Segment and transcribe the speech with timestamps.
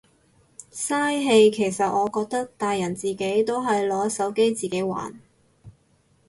[0.73, 5.21] 嘥氣其實我覺得，大人自己都係攞手機自己玩。